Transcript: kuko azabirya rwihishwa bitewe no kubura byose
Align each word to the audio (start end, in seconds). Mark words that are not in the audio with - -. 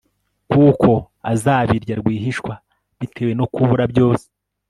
kuko 0.51 0.89
azabirya 1.31 1.93
rwihishwa 2.01 2.53
bitewe 2.99 3.31
no 3.39 3.45
kubura 3.53 3.83
byose 3.91 4.25